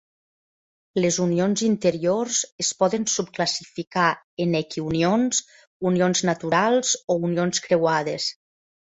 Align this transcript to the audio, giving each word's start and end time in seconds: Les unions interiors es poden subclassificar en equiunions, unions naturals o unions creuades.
Les 1.03 1.19
unions 1.25 1.63
interiors 1.67 2.39
es 2.65 2.71
poden 2.81 3.05
subclassificar 3.17 4.09
en 4.47 4.59
equiunions, 4.63 5.45
unions 5.93 6.27
naturals 6.33 6.99
o 7.17 7.23
unions 7.33 7.67
creuades. 7.71 8.31